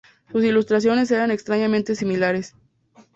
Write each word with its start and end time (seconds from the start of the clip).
Sus 0.31 0.43
ilustraciones 0.43 1.11
eran 1.11 1.29
extrañamente 1.29 1.93
similares. 1.93 2.55